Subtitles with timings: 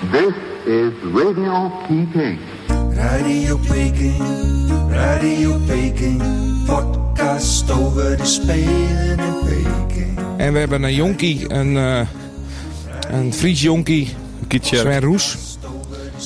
[0.00, 0.34] This
[0.66, 2.38] is Radio Peking.
[2.94, 4.22] Radio Peking,
[4.90, 6.22] Radio Peking,
[6.66, 10.18] podcast over de Spelen in Peking.
[10.36, 12.00] En we hebben een jonkie, een, eh
[13.10, 14.14] een Fries jonkie,
[14.48, 15.36] Sven Roes.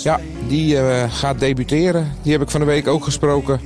[0.02, 2.12] Ja, die eh, gaat debuteren.
[2.22, 3.60] Die heb ik van de week ook gesproken.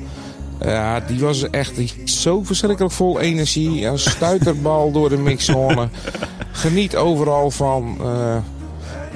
[0.60, 3.84] Ja, die was echt die zo verschrikkelijk vol energie.
[3.86, 5.88] Een stuiterbal door de mixzone.
[6.52, 7.96] Geniet overal van.
[8.00, 8.36] eh,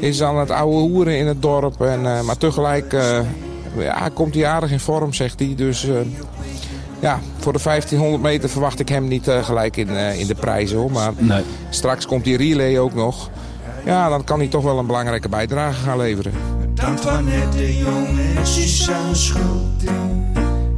[0.01, 1.81] is aan het oude hoeren in het dorp.
[1.81, 3.19] En, eh, maar tegelijk eh,
[3.79, 5.55] ja, komt hij aardig in vorm, zegt hij.
[5.57, 5.95] Dus eh,
[7.01, 10.79] ja, voor de 1500 meter verwacht ik hem niet gelijk in, eh, in de prijzen.
[10.79, 10.91] Hoor.
[10.91, 11.43] Maar Nee.
[11.71, 13.31] straks komt die relay ook nog.
[13.85, 16.33] Ja, dan kan hij toch wel een belangrijke bijdrage gaan leveren.
[16.85, 19.17] Antoinette de Jong en Suzanne.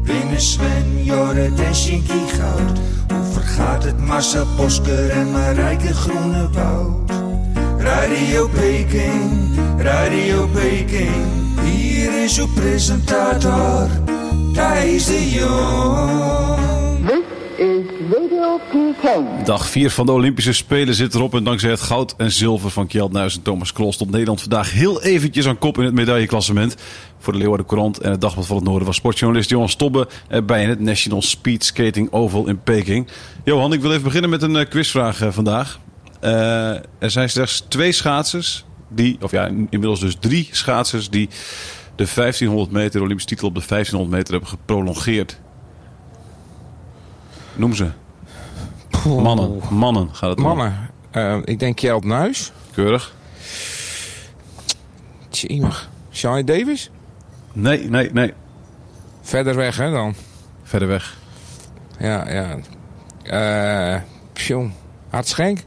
[0.02, 2.78] Winnen Sven, Jorrit en Shinky Goud.
[3.12, 7.12] Hoe vergaat het Marcel Bosker en Marijke Groenewoud?
[7.80, 11.26] Radio Peking, Radio Peking.
[11.64, 13.88] Hier is uw presentator,
[14.52, 17.06] Thijs de Jong.
[17.06, 17.24] This
[17.56, 19.44] is Radio Peking.
[19.44, 21.34] Dag 4 van de Olympische Spelen zit erop.
[21.34, 24.72] En dankzij het goud en zilver van Kjeld Nuis en Thomas Krol stond Nederland vandaag
[24.72, 26.76] heel eventjes aan kop in het medailleklassement.
[27.18, 30.08] Voor de Leeuwarden Courant en het Dagblad van het Noorden was sportjournalist Johan Stobbe
[30.44, 33.08] bij in het National Speed Skating Oval in Peking.
[33.44, 35.78] Johan, ik wil even beginnen met een eh, quizvraag eh, vandaag.
[36.20, 41.28] Eh, er zijn slechts twee schaatsers, die, of ja, inmiddels dus drie schaatsers die
[41.94, 45.40] de 1500 meter, de Olympische titel op de 1500 meter hebben geprolongeerd.
[47.54, 47.90] Noem ze.
[49.04, 50.44] Mannen, mannen gaat het om.
[50.44, 52.52] Mannen, eh, ik denk Kjeld Nuis.
[52.72, 53.14] Keurig.
[55.28, 55.88] Tjemig.
[56.44, 56.90] Davis?
[57.52, 58.32] Nee, nee, nee.
[59.22, 60.14] Verder weg, hè dan?
[60.62, 61.16] Verder weg.
[61.98, 62.58] Ja, ja.
[63.22, 64.00] Eh
[64.32, 64.72] Pjong.
[65.08, 65.58] Hart Schenk?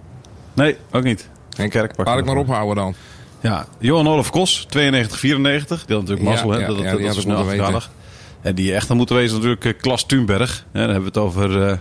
[0.54, 1.30] Nee, ook niet.
[1.50, 2.06] Geen kerkpak.
[2.06, 2.96] Laat ik maar ophouden dan.
[3.42, 5.86] Ja, Johan Olaf Kos, 92, 94.
[5.86, 6.62] Die had natuurlijk mazzel, Ja, hè?
[6.62, 7.90] ja, dat, dat, ja, dat is afgedaagd.
[8.42, 10.66] En die echt had moeten wezen natuurlijk eh, Klas Thunberg.
[10.72, 11.78] Hè, dan hebben we het over eh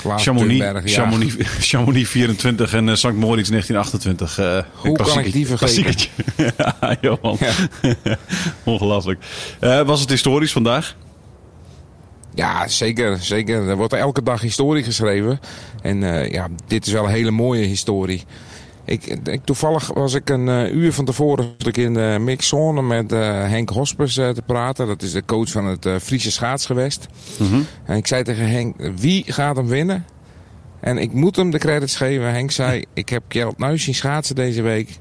[0.00, 1.02] Klaas Chamonix, Thunberg, ja.
[1.02, 1.34] Chamonix,
[1.70, 3.12] Chamonix 24 en eh St.
[3.12, 4.38] Moritz 1928.
[4.38, 5.82] eh, een Hoe kan ik die vergeten?
[5.82, 6.08] klassiekertje.
[6.80, 7.38] ja, Johan.
[8.64, 9.24] Ongelooflijk.
[9.60, 10.94] Eh, was het historisch vandaag?
[12.36, 13.68] Ja, zeker, zeker.
[13.68, 15.40] Er wordt elke dag historie geschreven.
[15.82, 18.24] En eh, ja, dit is wel een hele mooie historie.
[18.84, 23.20] Ik, ik, toevallig was ik een eh, uur van tevoren in de mixzone met eh,
[23.48, 24.86] Henk Hospers te praten.
[24.86, 27.06] Dat is de coach van het Friese schaatsgewest.
[27.84, 30.06] En ik zei tegen Henk, wie gaat hem winnen?
[30.80, 32.32] En ik moet hem de credits geven.
[32.32, 34.98] Henk zei, ik heb Kjeld Nuis zien schaatsen deze week.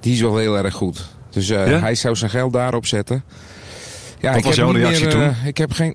[0.00, 1.08] Die is wel heel erg goed.
[1.30, 1.64] Dus Ja?
[1.64, 3.24] hij zou zijn geld daarop zetten.
[4.20, 5.34] Ja, Wat ik was heb jouw reactie meer, toen?
[5.46, 5.94] ik heb geen...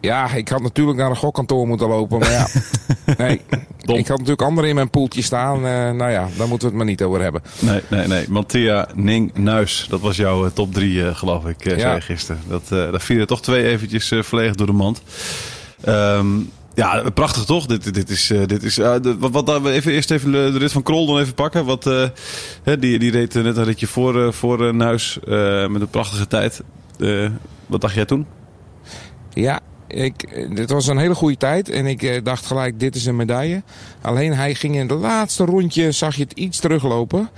[0.00, 2.18] Ja, ik had natuurlijk naar een gokkantoor moeten lopen.
[2.18, 2.46] Maar ja,
[3.18, 3.40] nee,
[3.78, 3.96] Dom.
[3.96, 5.56] ik had natuurlijk anderen in mijn poeltje staan.
[5.56, 7.42] Eh, nou ja, daar moeten we het maar niet over hebben.
[7.58, 8.26] Nee, nee, nee.
[8.28, 9.86] Mantia Ning Nuis.
[9.88, 12.00] Dat was jouw eh, top 3, geloof ik, eh, Ja.
[12.00, 12.40] gisteren.
[12.48, 15.02] Dat, eh daar vielen toch twee eventjes eh verlegen door de mand.
[15.84, 16.26] Ehm,
[16.74, 17.66] ja, prachtig toch?
[17.66, 20.72] Dit, dit is, eh, dit is eh, de- wat, wat, even, eerst even de, rit
[20.72, 21.64] van Krol dan even pakken.
[21.64, 22.08] Wat, eh,
[22.78, 25.88] die, die reed eh, net een ritje voor, eh, voor eh, Nuis eh, met een
[25.90, 26.62] prachtige tijd.
[26.98, 27.28] Eh,
[27.66, 28.26] wat dacht jij toen?
[29.32, 31.68] Ja, ik, eh, was een hele goede tijd.
[31.68, 33.62] En ik eh, dacht gelijk, dit is een medaille.
[34.00, 37.28] Alleen hij ging in het laatste rondje, zag je het iets teruglopen.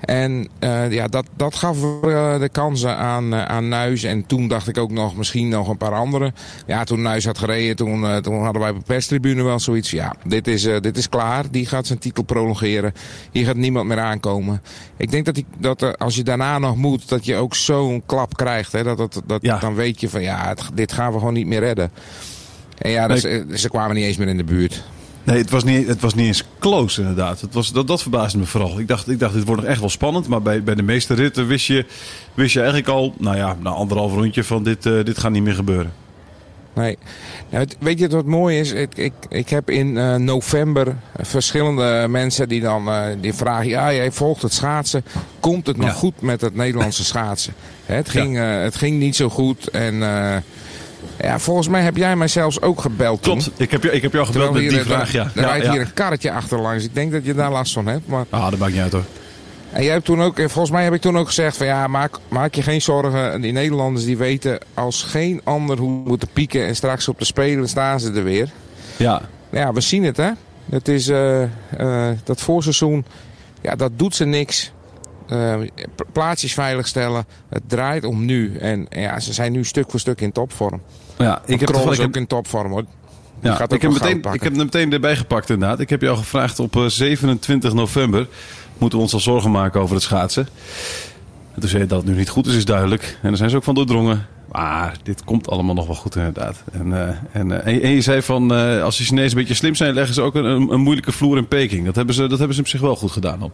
[0.00, 4.02] En eh, ja, dat, dat gaf eh, de kansen aan, eh, aan Nuis.
[4.02, 6.34] En toen dacht ik ook nog, misschien nog een paar anderen.
[6.66, 9.90] Ja, toen Nuis had gereden, toen, toen hadden wij op de perstribune wel zoiets.
[9.90, 11.50] Ja, dit is, dit is klaar.
[11.50, 12.92] Die gaat zijn titel prolongeren.
[13.32, 14.62] Hier gaat niemand meer aankomen.
[14.96, 18.36] Ik denk dat, die, dat als je daarna nog moet, dat je ook zo'n klap
[18.36, 18.72] krijgt.
[18.72, 19.58] Hè, dat, dat, dat, Ja.
[19.58, 21.90] Dan weet je van, ja, het- dit gaan we gewoon niet meer redden.
[22.78, 23.20] En ja, dus,
[23.54, 24.84] ze kwamen niet eens meer in de buurt.
[25.28, 27.40] Nee, het was niet, het was niet eens close inderdaad.
[27.40, 28.78] Het was, dat, dat verbaasde me vooral.
[28.80, 30.28] Ik dacht, ik dacht, dit wordt nog echt wel spannend.
[30.28, 31.84] Maar bij, bij de meeste ritten wist je,
[32.34, 35.42] wist je eigenlijk al, nou ja, na anderhalf rondje van dit, eh, dit gaat niet
[35.42, 35.92] meer gebeuren.
[36.74, 36.98] Nee.
[37.50, 38.72] Nou, het- weet je wat mooi is?
[38.72, 43.68] Ik, ik, ik heb in eh, november verschillende mensen die dan eh, die vragen...
[43.68, 45.04] Ja, jij volgt het schaatsen.
[45.40, 45.92] Komt het nog Ja.
[45.92, 47.54] goed met het Nederlandse schaatsen?
[47.86, 49.68] Hè, het, ging, het ging niet zo goed.
[49.68, 50.02] En
[51.20, 53.38] ja, volgens mij heb jij mij zelfs ook gebeld toen.
[53.38, 55.22] Klopt, ik heb, jou- ik heb jou gebeld met die eh, vraag, ja.
[55.34, 55.72] Er ja, rijdt ja.
[55.72, 56.84] hier een karretje achterlangs.
[56.84, 58.06] Ik denk dat je daar last van hebt.
[58.06, 59.04] Maar Ah, dat maakt niet uit hoor.
[59.72, 61.86] En jij hebt toen ook, en volgens mij heb ik toen ook gezegd van ja,
[61.86, 63.40] maak, maak je geen zorgen.
[63.40, 66.66] Die Nederlanders die weten als geen ander hoe moeten pieken.
[66.66, 68.50] En straks op de Spelen staan ze er weer.
[68.96, 70.30] Ja, Ja, we zien het hè.
[70.70, 71.48] Het is eh, eh,
[72.24, 73.04] dat voorseizoen,
[73.60, 74.72] ja, dat doet ze niks.
[75.28, 75.54] Eh,
[75.94, 77.24] pla- plaatsjes veiligstellen.
[77.48, 78.56] Het draait om nu.
[78.56, 80.82] En ja, ze zijn nu stuk voor stuk in topvorm.
[81.18, 82.84] ja ik heb Krol is ook in topvorm hoor.
[83.40, 85.80] Ja, ik, heb meteen, ik heb hem meteen erbij gepakt inderdaad.
[85.80, 88.26] Ik heb je al gevraagd op eh, 27 november.
[88.78, 90.48] Moeten we ons al zorgen maken over het schaatsen.
[91.54, 93.02] En toen zei je dat het nu niet goed is, is duidelijk.
[93.22, 94.26] En daar zijn ze ook van doordrongen.
[94.52, 96.62] Maar dit komt allemaal nog wel goed inderdaad.
[96.72, 99.38] En, eh, en, eh, en, je- en je zei van, eh, als de Chinezen een
[99.42, 101.84] beetje slim zijn, leggen ze ook een, een, moeilijke vloer in Peking.
[101.84, 103.52] Dat hebben, ze, dat hebben ze op zich wel goed gedaan op.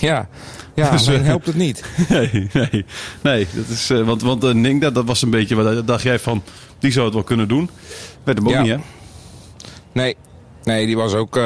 [0.00, 0.28] Ja,
[0.74, 1.84] ja Dus, helpt het niet.
[2.08, 2.84] Nee, nee,
[3.22, 3.46] nee.
[3.54, 6.42] Dat is, want want Ningda, dat was een beetje, wat dacht jij van,
[6.78, 7.70] die zou het wel kunnen doen.
[8.24, 8.62] Werd hem ook Ja.
[8.62, 8.76] niet hè?
[9.92, 10.16] Nee,
[10.64, 11.40] nee die, was ook,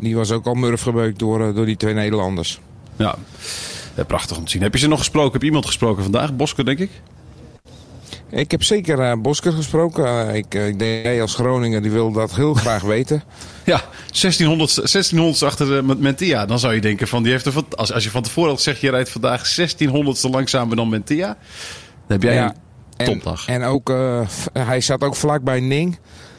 [0.00, 2.60] die was ook al murf gebeukt door, door die twee Nederlanders.
[2.96, 3.14] Ja.
[3.96, 4.62] Ja, prachtig om te zien.
[4.62, 5.32] Heb je ze nog gesproken?
[5.32, 6.36] Heb je iemand gesproken vandaag?
[6.36, 6.90] Bosker, denk ik?
[8.34, 10.06] Ik heb zeker eh, Bosker gesproken.
[10.28, 13.22] Eh, ik, eh, ik denk, jij als Groninger die wil dat heel graag weten.
[13.64, 13.80] Ja,
[14.20, 16.46] 1600, 1600 achter uh, Mentia.
[16.46, 18.80] Dan zou je denken van die heeft er als, als je van tevoren had gezegd
[18.80, 21.26] je rijdt vandaag 1600 langzamer dan Mentia.
[21.26, 21.36] Dan
[22.06, 22.54] heb jij Ja, een
[22.96, 23.46] En, topdag.
[23.48, 25.98] en ook, eh, f- hij zat ook vlakbij Ning.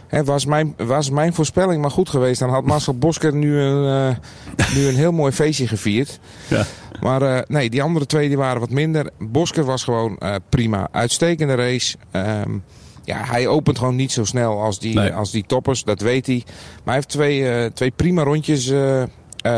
[0.10, 4.10] Was, mijn, was mijn voorspelling maar goed geweest, dan had Marcel Bosker nu een,
[4.56, 6.19] eh, nu een heel mooi feestje gevierd.
[6.48, 6.66] Ja.
[7.02, 9.10] Maar eh, nee, die andere twee die waren wat minder.
[9.19, 10.88] Bosker was gewoon eh, prima.
[10.92, 11.98] Uitstekende race.
[12.12, 12.52] Ehm,
[13.04, 15.13] ja, hij opent gewoon niet zo snel als die, Nee.
[15.13, 16.44] als die toppers, dat weet hij.
[16.46, 18.72] Maar hij heeft twee, twee prima rondjes,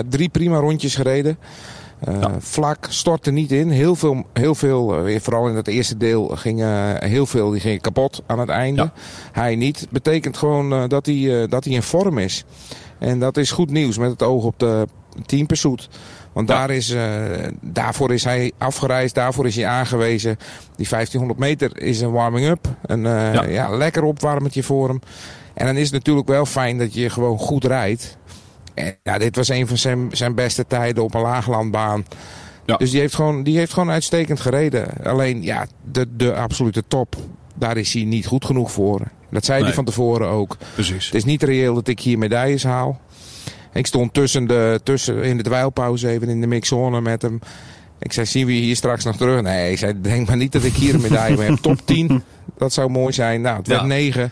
[0.10, 1.38] drie prima rondjes gereden.
[2.00, 2.36] Eh, Ja.
[2.40, 3.70] Vlak stortte niet in.
[3.70, 7.82] Heel veel, heel veel eh, vooral in het eerste deel, gingen heel veel die gingen
[7.82, 8.82] kapot aan het einde.
[8.82, 8.92] Ja.
[9.32, 9.88] Hij niet.
[9.90, 12.44] Betekent gewoon eh, dat, hij, eh, dat hij in vorm is.
[13.00, 14.88] En dat is goed nieuws met het oog op de
[15.26, 15.90] teampursuit.
[16.34, 16.56] Want Ja.
[16.58, 17.04] daar is, eh,
[17.62, 20.38] daarvoor is hij afgereisd, daarvoor is hij aangewezen.
[20.76, 22.68] Die 1500 meter is een warming-up.
[22.86, 23.44] Een eh, Ja.
[23.44, 23.70] ja.
[23.70, 25.00] lekker opwarmetje voor hem.
[25.54, 28.18] En dan is het natuurlijk wel fijn dat je gewoon goed rijdt.
[28.78, 32.06] En, ja, dit was een van zijn, zijn beste tijden op een laaglandbaan.
[32.66, 32.76] Ja.
[32.78, 34.88] Dus die heeft, gewoon, die heeft gewoon uitstekend gereden.
[35.04, 37.16] Alleen ja, de, de absolute top,
[37.56, 39.02] daar is hij niet goed genoeg voor.
[39.30, 39.66] Dat zei Nee.
[39.68, 40.58] hij van tevoren ook.
[40.74, 41.06] Precies.
[41.06, 43.00] Het is niet reëel dat ik hier medailles haal.
[43.74, 47.40] Ik stond tussen de, tussen, in de dweilpauze even in de mixzone met hem.
[48.00, 49.42] Ik zei, zien we je hier straks nog terug?
[49.42, 51.58] Nee, ik zei, denk maar niet dat ik hier een medaille mee heb.
[51.58, 52.24] Top 10,
[52.58, 53.42] dat zou mooi zijn.
[53.42, 53.88] Nou, het werd Ja.
[53.88, 54.32] 9.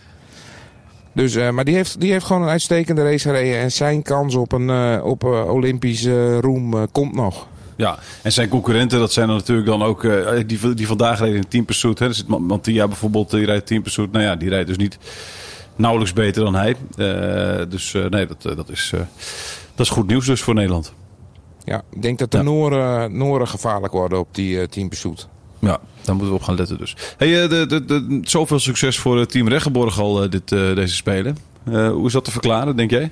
[1.16, 3.60] Dus, eh, maar die heeft, die heeft gewoon een uitstekende race gereden.
[3.60, 7.48] En zijn kans op een eh, op, eh, Olympische roem komt nog.
[7.76, 10.08] Ja, en zijn concurrenten, dat zijn dan natuurlijk dan ook
[10.48, 12.00] die, die vandaag reden in team pursuit.
[12.00, 12.08] Hè.
[12.08, 12.28] Er zit
[12.64, 14.12] bijvoorbeeld, die rijdt team pursuit.
[14.12, 14.98] Nou ja, die rijdt dus niet
[15.76, 16.76] nauwelijks beter dan hij.
[17.70, 18.94] Dus nee, dat, dat, is,
[19.76, 20.94] dat is goed nieuws dus voor Nederland.
[21.64, 22.44] Ja, ik denk dat de Ja.
[22.44, 25.28] Nooren, Nooren gevaarlijk worden op die uh, team pursuit.
[25.66, 26.96] Ja, daar moeten we op gaan letten dus.
[27.18, 30.76] Hey, eh, de, de, de, zoveel succes voor het team Reggeborg al eh, dit, eh,
[30.76, 31.38] deze Spelen.
[31.66, 33.12] Eh, hoe is dat te verklaren, denk jij?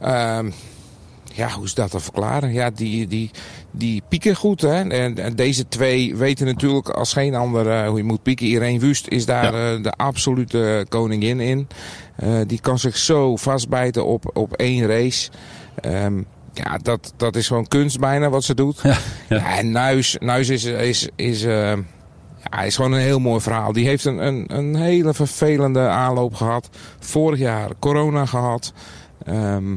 [0.00, 0.50] Ehm,
[1.34, 2.52] ja, hoe is dat te verklaren?
[2.52, 3.30] Ja, die, die,
[3.70, 4.60] die pieken goed.
[4.60, 4.88] Hè?
[4.88, 8.46] En, en deze twee weten natuurlijk als geen ander eh, hoe je moet pieken.
[8.46, 9.74] Irene Wust is daar Ja.
[9.76, 11.68] eh, de absolute koningin in.
[12.16, 15.30] Eh, die kan zich zo vastbijten op, op één race.
[15.80, 16.22] Ehm,
[16.64, 18.80] ja, dat, dat is gewoon kunst bijna wat ze doet.
[18.82, 18.96] Ja,
[19.28, 19.36] ja.
[19.36, 21.72] Ja, en Nuis, Nuis is, is, is, eh,
[22.50, 23.72] ja, is gewoon een heel mooi verhaal.
[23.72, 26.68] Die heeft een, een, een hele vervelende aanloop gehad.
[26.98, 28.72] Vorig jaar corona gehad.
[29.24, 29.76] Ehm,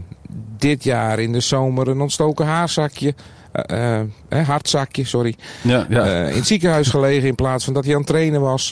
[0.58, 3.14] dit jaar in de zomer een ontstoken haarzakje.
[3.52, 4.00] eh,
[4.46, 5.36] hartzakje, sorry.
[5.62, 6.06] Ja, ja.
[6.28, 8.72] In het ziekenhuis gelegen in plaats van dat hij aan het trainen was.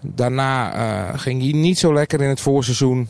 [0.00, 3.08] Daarna ging hij niet zo lekker in het voorseizoen.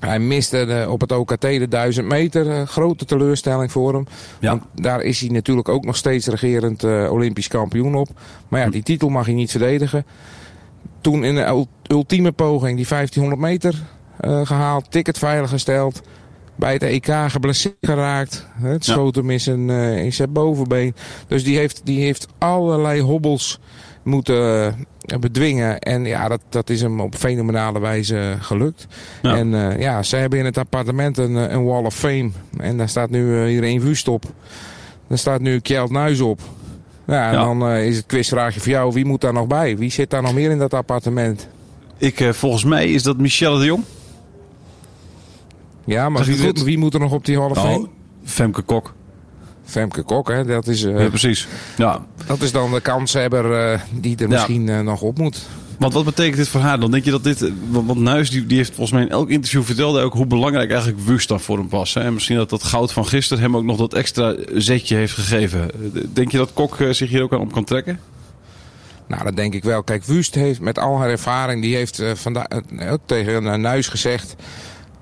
[0.00, 2.50] Hij miste de, op het OKT de 1000 meter.
[2.50, 4.06] eh, grote teleurstelling voor hem.
[4.40, 4.50] Ja.
[4.50, 8.08] Want daar is hij natuurlijk ook nog steeds regerend eh, Olympisch kampioen op.
[8.48, 10.04] Maar ja, die titel mag hij niet verdedigen.
[11.00, 13.82] Toen in de ul- ultieme poging die 1500 meter
[14.20, 14.90] eh, gehaald.
[14.90, 16.02] Ticket veilig gesteld.
[16.56, 18.46] Bij het EK geblesseerd geraakt.
[18.60, 20.94] Het schoot hem in zijn, in zijn bovenbeen.
[21.26, 23.60] Dus die heeft, die heeft allerlei hobbels
[24.02, 24.74] moeten
[25.20, 25.78] bedwingen.
[25.78, 28.86] En ja, dat, dat is hem op fenomenale wijze gelukt.
[29.22, 29.36] Ja.
[29.36, 32.30] En eh, ja, zij hebben in het appartement een, eh, een Wall of Fame.
[32.58, 34.24] En daar staat nu eh, Irene Wust op.
[35.06, 36.40] Daar staat nu Kjeld Nuis op.
[37.06, 37.44] Ja, en Ja.
[37.44, 38.92] dan eh, is het quizvraagje voor jou.
[38.92, 39.76] Wie moet daar nog bij?
[39.76, 41.48] Wie zit daar nog meer in dat appartement?
[41.98, 43.82] Ik, eh, volgens mij is dat Michelle de Jong.
[45.84, 47.78] Ja, maar wie, wie moet er nog op die Hall of Fame?
[47.78, 47.86] Oh,
[48.24, 48.94] Femke Kok.
[49.64, 50.44] Femke Kok, hè?
[50.44, 51.48] Dat is, eh, Ja, precies.
[51.76, 55.46] Ja, dat is dan de kanshebber eh, die er misschien eh, nog op moet.
[55.78, 56.90] Want wat betekent dit voor haar dan?
[56.90, 57.52] Denk je dat dit...
[57.70, 61.00] Want Nuis die, die heeft volgens mij in elk interview vertelde ook hoe belangrijk eigenlijk
[61.00, 61.94] Wust dan voor hem was.
[61.94, 62.00] Hè?
[62.00, 65.70] En misschien dat dat goud van gisteren hem ook nog dat extra zetje heeft gegeven.
[66.12, 68.00] Denk je dat Kok zich hier ook aan op kan trekken?
[69.06, 69.82] Nou, dat denk ik wel.
[69.82, 72.46] Kijk, Wust heeft met al haar ervaring, die heeft uh, vandaag
[72.90, 74.34] ook tegen Nuis gezegd...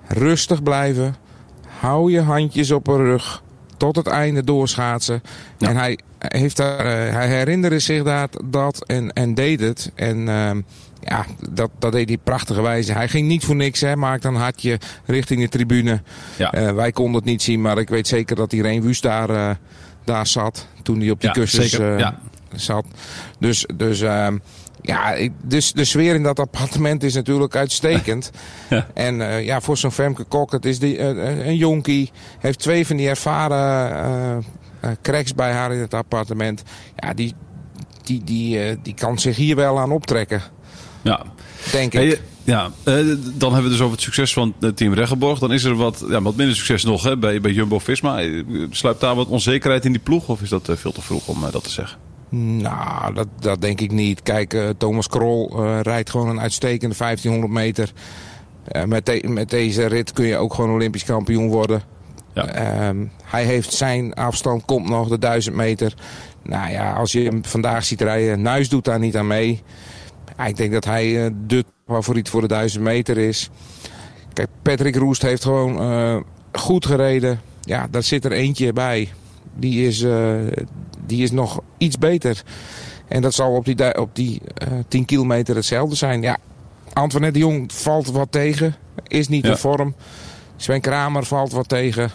[0.07, 1.14] rustig blijven,
[1.81, 3.42] hou je handjes op haar rug,
[3.82, 5.22] tot het einde doorschaatsen.
[5.58, 5.68] Ja.
[5.68, 9.90] En hij, heeft daar, uh, hij herinnerde zich dat, dat en, en deed het.
[9.94, 10.50] En uh,
[11.00, 12.92] ja, dat, dat deed hij prachtige wijze.
[12.92, 16.02] Hij ging niet voor niks, hè, maakte een hartje richting de tribune.
[16.36, 16.54] Ja.
[16.54, 19.58] Uh, wij konden het niet zien, maar ik weet zeker dat Irene Wust daar,
[20.04, 20.66] daar zat.
[20.82, 22.18] Toen hij op die ja, kussens ja.
[22.52, 22.84] zat.
[23.38, 24.36] Dus, dus ehm,
[24.82, 28.30] ja, dus de sfeer in dat appartement is natuurlijk uitstekend.
[28.70, 28.86] ja.
[28.94, 32.10] En uh, ja, voor zo'n Femke Kok, het is die, uh, een jonkie.
[32.38, 34.44] Heeft twee van die ervaren
[34.84, 36.62] uh, cracks bij haar in het appartement.
[36.96, 37.34] Ja, die,
[38.02, 40.42] die, die, die kan zich hier wel aan optrekken.
[41.02, 41.22] Ja.
[41.72, 42.00] Denk ik.
[42.00, 42.70] Hey, ja,
[43.34, 45.38] dan hebben we dus over het succes van het team Reggenborg.
[45.38, 48.22] Dan is er wat, ja, wat minder succes nog hè, bij, bij Jumbo-Visma.
[48.70, 50.28] Sluipt daar wat onzekerheid in die ploeg?
[50.28, 52.12] Of is dat veel te vroeg om dat te zeggen?
[52.34, 54.22] Nou, dat, dat denk ik niet.
[54.22, 57.92] Kijk, uh, Thomas Krol uh, rijdt gewoon een uitstekende 1500 meter.
[58.72, 61.82] Uh, met, de, met deze rit kun je ook gewoon Olympisch kampioen worden.
[62.34, 62.88] Ja.
[62.88, 65.94] Um, hij heeft zijn afstand, komt nog de 1000 meter.
[66.42, 69.62] Nou ja, als je hem vandaag ziet rijden, Nuis doet daar niet aan mee.
[70.46, 73.50] Ik denk dat hij de favoriet voor de 1000 meter is.
[74.32, 77.40] Kijk, Patrick Roest heeft gewoon goed gereden.
[77.60, 79.12] Ja, daar zit er eentje bij.
[79.54, 80.04] Die is,
[81.06, 82.42] die is nog iets beter.
[83.09, 84.40] En dat zal op die, op die
[84.73, 86.23] uh, 10 kilometer hetzelfde zijn.
[86.23, 86.37] Ja,
[86.92, 88.75] Antoinette de Jong valt wat tegen.
[89.06, 89.50] Is niet ja.
[89.50, 89.94] in vorm.
[90.56, 92.11] Sven Kramer valt wat tegen.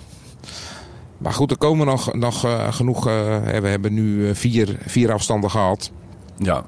[1.18, 3.08] Maar goed, er komen nog, nog uh, genoeg.
[3.08, 3.14] Uh,
[3.44, 5.92] we hebben nu vier, vier afstanden gehad.
[6.38, 6.66] Ja.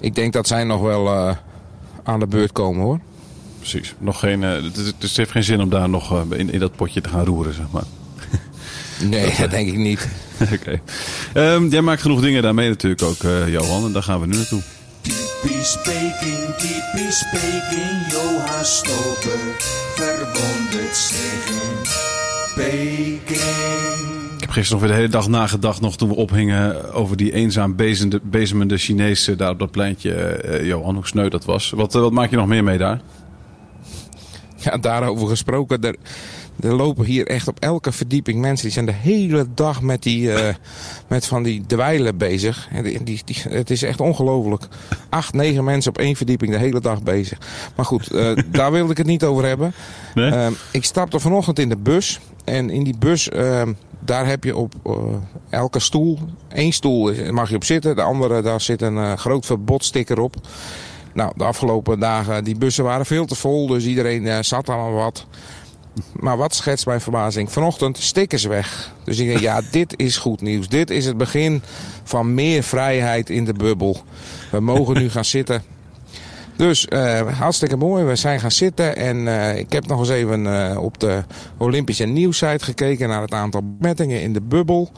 [0.00, 1.36] Ik denk dat zij nog wel
[2.02, 3.00] aan de beurt komen hoor.
[3.58, 3.94] Precies.
[3.98, 7.08] Nog geen, het, het heeft geen zin om daar nog in, in dat potje te
[7.08, 7.84] gaan roeren, zeg maar.
[9.00, 10.08] Nee, dat denk ik niet.
[10.52, 10.80] Oké.
[11.32, 11.54] Okay.
[11.54, 13.84] Um, jij maakt genoeg dingen daarmee natuurlijk ook, uh, Johan.
[13.84, 14.62] En daar gaan we nu naartoe.
[15.00, 19.38] Typisch Peking, typisch Peking, Johan Stoper
[19.94, 21.88] verwondert zich in
[22.54, 24.14] Peking.
[24.36, 27.32] Ik heb gisteren nog weer de hele dag nagedacht, nog toen we ophingen over die
[27.32, 30.40] eenzaam bezemende, bezemende Chinezen daar op dat pleintje.
[30.44, 31.70] Uh, Johan, hoe sneu dat was.
[31.70, 33.00] Wat, uh, wat maak je nog meer mee daar?
[34.56, 35.82] Ja, daarover gesproken.
[35.82, 35.96] Er,
[36.60, 38.64] er lopen hier echt op elke verdieping mensen.
[38.64, 40.38] Die zijn de hele dag met, die, uh,
[41.08, 42.68] met van die dweilen bezig.
[42.72, 44.68] En die, die, die, het is echt ongelooflijk.
[45.08, 47.38] Acht, negen mensen op één verdieping de hele dag bezig.
[47.76, 49.72] Maar goed, uh, daar wilde ik het niet over hebben.
[50.14, 50.30] Nee?
[50.30, 52.20] Uh, ik stapte vanochtend in de bus.
[52.44, 54.94] En in die bus, ehm, daar heb je op uh,
[55.50, 56.18] elke stoel...
[56.48, 57.96] één stoel mag je op zitten.
[57.96, 60.36] De andere, daar zit een groot verbodsticker op.
[61.12, 63.66] Nou, de afgelopen dagen, die bussen waren veel te vol.
[63.66, 65.26] Dus iedereen zat allemaal wat.
[66.12, 67.52] Maar wat schetst mijn verbazing?
[67.52, 68.92] Vanochtend stikken ze weg.
[69.04, 70.68] Dus ik denk, ja, dit is goed nieuws.
[70.68, 71.62] Dit is het begin
[72.04, 74.02] van meer vrijheid in de bubbel.
[74.50, 75.62] We mogen nu gaan zitten.
[76.56, 78.04] Dus uh, hartstikke mooi.
[78.04, 78.96] We zijn gaan zitten.
[78.96, 81.24] En uh, ik heb nog eens even uh, op de
[81.56, 84.90] Olympische nieuwsite gekeken naar het aantal besmettingen in de bubbel.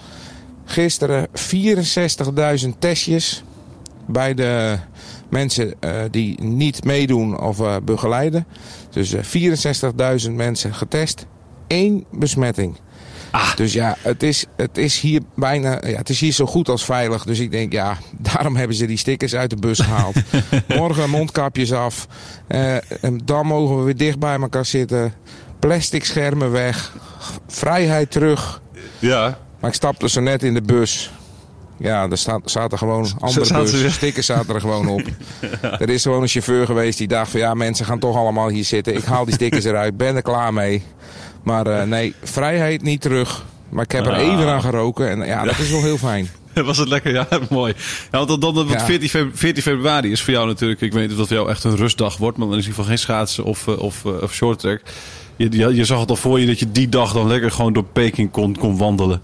[0.65, 1.29] Gisteren
[2.63, 3.45] 64.000 testjes
[4.07, 4.79] bij de
[5.31, 5.75] mensen
[6.11, 8.47] die niet meedoen of begeleiden.
[8.91, 11.27] Dus 64.000 mensen getest.
[11.67, 12.77] één besmetting.
[13.31, 13.57] Ah.
[13.57, 16.85] Dus ja, het is, het is hier bijna, ja, het is hier zo goed als
[16.85, 17.25] veilig.
[17.25, 17.97] Dus ik denk, ja,
[18.33, 20.17] daarom hebben ze die stickers uit de bus gehaald.
[20.79, 22.07] Morgen mondkapjes af.
[22.49, 25.13] Uh, en dan mogen we weer dicht bij elkaar zitten.
[25.59, 26.97] Plastic schermen weg.
[27.47, 28.63] Vrijheid terug.
[28.99, 29.39] Ja.
[29.61, 31.11] Maar ik stapte zo net in de bus.
[31.79, 35.03] Ja, er staat, zaten gewoon andere bus, stickers zaten er gewoon op.
[35.79, 38.65] Er is gewoon een chauffeur geweest die dacht van ja, mensen gaan toch allemaal hier
[38.65, 38.97] zitten.
[38.97, 40.83] Ik haal die stickers eruit, ben er klaar mee.
[41.43, 43.45] Maar uh, nee, vrijheid niet terug.
[43.69, 44.23] Maar ik heb er ah.
[44.23, 46.29] even aan geroken en ja, dat is wel heel fijn.
[46.65, 47.13] Was het lekker?
[47.13, 47.75] Ja, mooi.
[48.11, 48.85] Ja, want dan, dan, ja.
[48.85, 51.49] 14, februari, 14 februari is voor jou natuurlijk, ik weet niet of dat voor jou
[51.49, 54.05] echt een rustdag wordt, maar dan is in ieder geval geen schaatsen of, eh, of,
[54.05, 54.81] of, of short track.
[55.37, 57.73] Je, je, je, zag het al voor je dat je die dag dan lekker gewoon
[57.73, 59.21] door Peking kon, kon wandelen.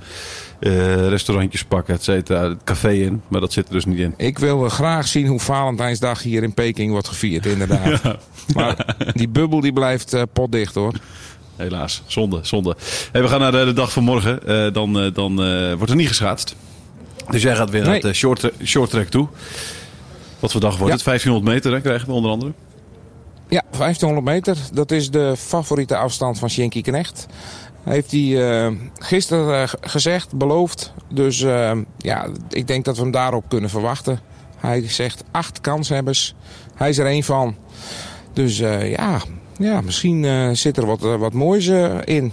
[0.65, 2.49] Uh, restaurantjes pakken, et cetera.
[2.49, 4.15] Het café in, maar dat zit er dus niet in.
[4.17, 8.03] Ik wil graag zien hoe Valentijnsdag hier in Peking wordt gevierd, inderdaad.
[8.03, 8.17] ja.
[8.55, 10.93] Maar die bubbel die blijft uh, potdicht hoor.
[11.57, 12.77] Helaas, zonde, zonde.
[13.13, 14.41] Hey, we gaan naar de, de dag van morgen.
[14.47, 15.37] Uh, dan dan
[15.77, 16.57] wordt er niet geschaatst.
[17.31, 17.91] Dus jij gaat weer nee.
[17.91, 19.29] naar het short, short track toe.
[20.39, 20.97] Wat voor dag wordt ja.
[20.97, 21.05] het?
[21.05, 22.53] 1500 meter hè, krijgen we onder andere.
[23.49, 24.57] Ja, 1500 meter.
[24.73, 27.27] Dat is de favoriete afstand van Shinky Knecht.
[27.85, 30.93] Heeft hij uh, gisteren uh, gezegd, beloofd.
[31.13, 34.21] Dus uh, ja, ik denk dat we hem daarop kunnen verwachten.
[34.57, 36.35] Hij zegt acht kanshebbers.
[36.75, 37.57] Hij is er één van.
[38.33, 39.21] Dus eh, ja,
[39.59, 42.33] ja, misschien eh, zit er wat, eh, wat moois eh, in.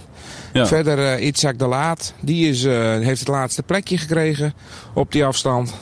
[0.53, 0.65] Ja.
[0.65, 2.13] Verder eh Itzhak de Laat.
[2.22, 4.53] Die is, eh, heeft het laatste plekje gekregen
[4.93, 5.74] op die afstand.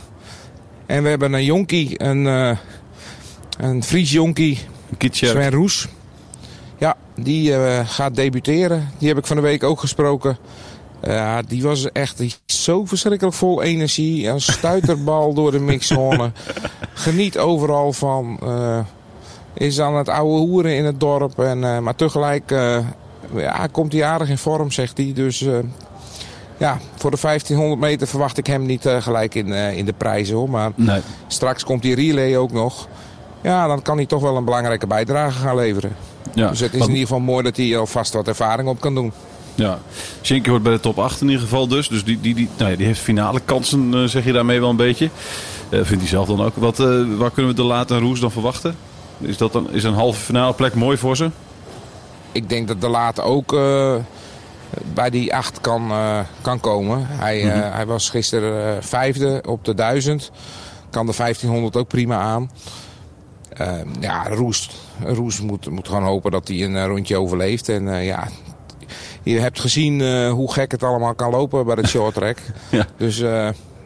[0.86, 2.58] En we hebben een jonkie, een, eh,
[3.58, 4.60] een Fries jonkie.
[5.12, 5.88] Sven Roes.
[7.24, 8.90] Die eh, gaat debuteren.
[8.98, 10.38] Die heb ik van de week ook gesproken.
[11.04, 14.28] Ja, die was echt die zo verschrikkelijk vol energie.
[14.28, 16.32] Een stuiterbal door de mixzone.
[16.94, 18.40] Geniet overal van.
[18.44, 18.80] eh,
[19.54, 21.40] is aan het oude hoeren in het dorp.
[21.40, 22.50] En, eh, maar tegelijk
[23.36, 25.12] ja, komt hij aardig in vorm, zegt hij.
[25.16, 25.46] Dus
[26.58, 30.36] ja, voor de 1500 meter verwacht ik hem niet gelijk in, in de prijzen.
[30.36, 30.50] Hoor.
[30.50, 31.02] Maar Nee.
[31.28, 32.88] straks komt die relay ook nog.
[33.42, 35.96] Ja, dan kan hij toch wel een belangrijke bijdrage gaan leveren.
[36.34, 36.50] Ja.
[36.50, 39.12] Dus het is in ieder geval mooi dat hij alvast wat ervaring op kan doen.
[39.56, 39.80] Ja,
[40.22, 41.88] Schenke hoort bij de top 8 in ieder geval dus.
[41.88, 44.70] Dus die, die, die, nou ja, die heeft finale kansen, eh, zeg je daarmee wel
[44.70, 45.10] een beetje.
[45.70, 46.56] Eh, vindt hij zelf dan ook.
[46.56, 48.76] Wat, eh, waar kunnen we de Laat en Roes dan verwachten?
[49.18, 51.30] Is, dat dan, is een halve finale plek mooi voor ze?
[52.32, 53.54] Ik denk dat de laat ook
[54.94, 55.92] bij die acht kan,
[56.42, 57.06] kan komen.
[57.08, 60.32] Hij, eh, hij was gisteren vijfde op de 1000.
[60.90, 62.52] Kan de 1500 ook prima aan.
[63.58, 64.70] Eh, ja, Roes,
[65.04, 67.70] Roes moet, moet gewoon hopen dat hij een eh, rondje overleeft.
[67.70, 68.28] En eh, ja,
[69.24, 72.38] je hebt gezien eh, hoe gek het allemaal kan lopen bij het short track.
[72.70, 72.86] Ja.
[72.98, 73.24] Dus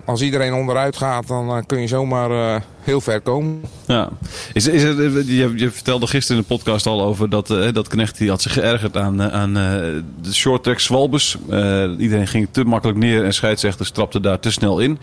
[0.05, 3.61] als iedereen onderuit gaat, dan kun je zomaar heel ver komen.
[3.87, 4.09] Ja.
[4.53, 8.17] Is, is er, je, je vertelde gisteren in de podcast al over dat, dat Knecht
[8.17, 11.37] die had zich geërgerd aan, aan de short track zwalbes.
[11.49, 14.99] Eh, iedereen ging te makkelijk neer en scheidsrechters trapte daar te snel in.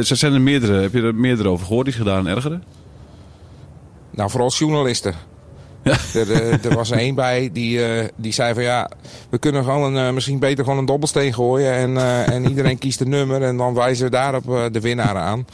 [0.00, 2.62] Zijn er meerdere, heb je er meerdere over gehoord die zich gedaan ergeren?
[4.14, 5.14] Nou, vooral journalisten.
[6.14, 8.90] Er, eh, er was er één bij die, eh, die zei van ja,
[9.30, 11.72] we kunnen gewoon een, eh, misschien beter gewoon een dobbelsteen gooien.
[11.72, 11.96] En,
[12.32, 15.46] en iedereen kiest een nummer en dan wijzen we daarop de winnaar aan.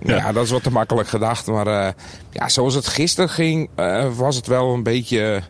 [0.00, 0.16] Ja.
[0.16, 0.32] Ja.
[0.32, 1.46] dat is wat te makkelijk gedacht.
[1.46, 1.94] Maar
[2.30, 3.68] ja, zoals het gisteren ging,
[4.16, 5.42] was het wel een beetje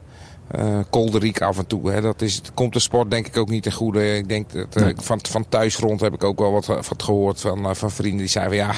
[0.91, 1.91] kolderiek af en toe.
[1.91, 2.01] Hè.
[2.01, 4.17] Dat is, het komt de sport denk ik ook niet ten goede.
[4.17, 4.95] Ik denk dat, Nee.
[4.97, 8.59] van, van thuisgrond heb ik ook wel wat, wat gehoord van, van vrienden die zeiden
[8.59, 8.75] van ja,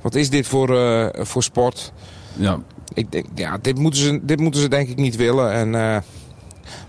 [0.00, 0.68] wat is dit voor,
[1.14, 1.92] voor sport?
[2.36, 2.58] Ja,
[2.94, 5.52] Ik denk, ja, dit moeten ze, dit moeten ze denk ik niet willen.
[5.52, 5.96] En, eh,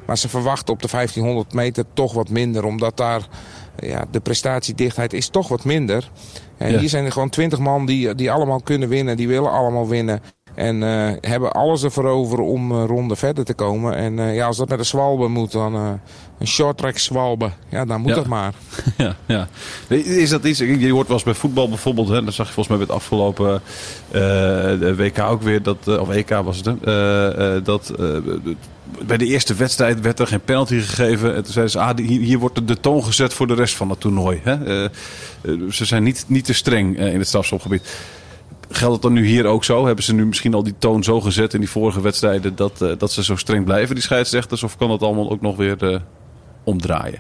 [0.06, 2.64] maar ze verwachten op de 1500 meter toch wat minder.
[2.66, 3.28] Omdat daar
[3.80, 6.12] ja, de prestatiedichtheid is toch wat minder.
[6.58, 6.80] En Ja.
[6.80, 9.18] hier zijn er gewoon 20 man die, die allemaal kunnen winnen.
[9.18, 10.22] Die willen allemaal winnen.
[10.56, 13.96] En eh, hebben alles ervoor over om een ronde verder te komen.
[13.96, 15.74] En eh, ja, als dat met een zwalbe moet, dan
[16.40, 17.50] een short track zwalbe.
[17.70, 18.16] Ja, dan moet Ja.
[18.16, 18.54] dat maar.
[18.98, 19.48] ja, ja.
[19.88, 22.78] Is dat iets, je hoort wel eens bij voetbal bijvoorbeeld, hè, dat zag je volgens
[22.78, 23.62] mij bij het afgelopen
[24.98, 27.94] WK ook weer, dat, of EK was het, hè, dat
[29.06, 31.36] bij de eerste wedstrijd werd er geen penalty gegeven.
[31.36, 34.00] En toen zeiden ze, ah, hier, wordt de, toon gezet voor de rest van het
[34.00, 34.42] toernooi.
[34.44, 34.88] Hè.
[35.70, 37.82] Ze zijn niet, niet te streng in het strafschopgebied.
[38.70, 39.86] Geldt het dan nu hier ook zo?
[39.86, 42.92] Hebben ze nu misschien al die toon zo gezet in die vorige wedstrijden dat, eh,
[42.98, 44.64] dat ze zo streng blijven, die scheidsrechters?
[44.64, 46.00] Of kan dat allemaal ook nog weer eh,
[46.64, 47.20] omdraaien?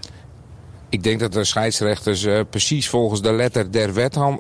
[0.89, 4.39] Ik denk dat de scheidsrechters eh, precies volgens de letter der wet han-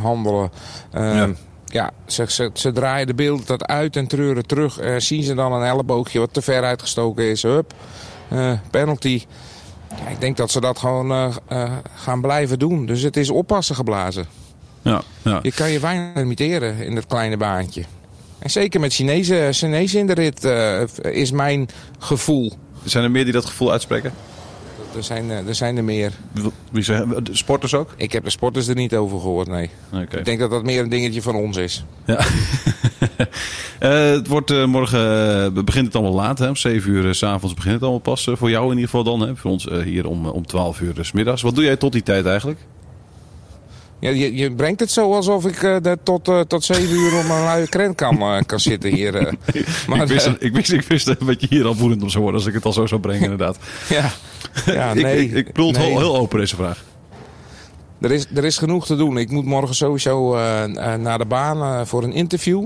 [0.00, 0.50] handelen.
[0.92, 1.28] Ehm, Ja.
[1.64, 4.78] ja, ze, ze, ze draaien de beelden dat uit en treuren terug.
[4.98, 7.42] Zien ze dan een elleboogje wat te ver uitgestoken is.
[7.42, 7.72] Hup,
[8.70, 9.22] penalty.
[10.04, 11.32] Ja, ik denk dat ze dat gewoon
[11.94, 12.86] gaan blijven doen.
[12.86, 14.26] Dus het is oppassen geblazen.
[14.86, 15.38] Ja, ja.
[15.42, 17.84] Je kan je weinig imiteren in dat kleine baantje.
[18.38, 21.68] En zeker met Chinezen, Chinezen in de rit eh, is mijn
[21.98, 22.52] gevoel.
[22.84, 24.12] Zijn er meer die dat gevoel uitspreken?
[24.96, 26.12] Er zijn, eh, er zijn er meer.
[26.70, 27.94] Wie de sporters ook?
[27.96, 29.70] Ik heb de sporters er niet over gehoord, nee.
[29.92, 30.18] Oké.
[30.18, 31.84] Ik denk dat dat meer een dingetje van ons is.
[32.04, 32.18] Ja.
[33.78, 36.38] Eh, het wordt eh, morgen, begint het allemaal laat.
[36.38, 36.48] Hè?
[36.48, 38.30] Om 7 uur s s'avonds begint het allemaal pas.
[38.32, 39.20] voor jou in ieder geval dan.
[39.20, 39.36] Hè?
[39.36, 41.42] Voor ons hier om, om 12 uur s middags.
[41.42, 42.58] Wat doe jij tot die tijd eigenlijk?
[43.98, 47.30] Ja, je, je brengt het zo alsof ik daar tot, eh, tot zeven uur om
[47.30, 49.12] een luie krent kan, eh, kan zitten hier.
[49.88, 52.40] Maar, ik, wist, ik, wist, ik wist dat je hier al woedend op zou worden
[52.40, 53.58] als ik het al zo zou brengen inderdaad.
[53.88, 54.10] ja,
[54.66, 55.28] ja ik, nee.
[55.28, 55.76] ik, ik nee.
[55.76, 56.84] heel, heel open deze vraag.
[58.00, 59.18] Er, is, er is genoeg te doen.
[59.18, 60.34] Ik moet morgen sowieso
[60.96, 62.64] naar de baan voor een interview.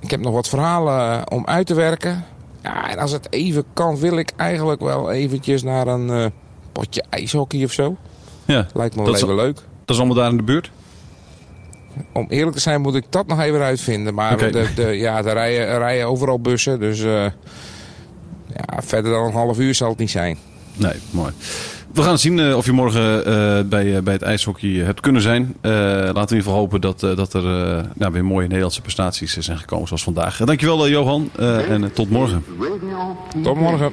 [0.00, 2.24] Ik heb nog wat verhalen om uit te werken.
[2.62, 6.32] Ja, en als het even kan, wil ik eigenlijk wel eventjes naar een
[6.72, 7.96] potje ijshockey of zo.
[8.46, 9.54] Ja, Lijkt me wel Dat is- even leuk.
[9.56, 10.70] dat is allemaal daar in de buurt.
[12.12, 14.14] Om eerlijk te zijn moet ik dat nog even uitvinden.
[14.14, 16.80] Maar de, de, ja, er rijden, er rijden overal bussen.
[16.80, 17.24] Dus eh,
[18.54, 20.38] ja, verder dan een half uur zal het niet zijn.
[20.76, 21.32] Nee, mooi.
[21.92, 25.22] We gaan zien eh, of je morgen eh, bij, eh, bij het ijshockey hebt kunnen
[25.22, 25.54] zijn.
[25.60, 28.46] Eh, laten we in ieder geval hopen dat, eh, dat er eh, nou, weer mooie
[28.46, 30.36] Nederlandse prestaties zijn gekomen zoals vandaag.
[30.36, 32.44] Dankjewel Johan eh, en tot morgen.
[33.42, 33.92] Tot morgen.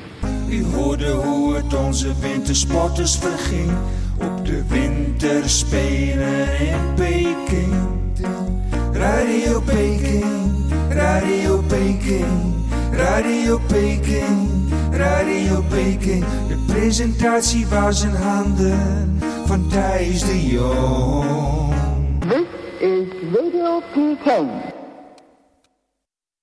[0.53, 3.71] U hoorde hoe het onze wintersporters verging
[4.19, 5.03] op de winter.
[5.23, 7.73] winterspelen in Peking.
[8.93, 10.25] Radio Peking,
[10.89, 12.53] Radio Peking,
[12.91, 14.49] Radio Peking,
[14.91, 16.25] Radio Peking.
[16.47, 21.73] De presentatie was in handen van Thijs de Jong.
[22.19, 22.47] This
[22.79, 24.72] is Radio Peking.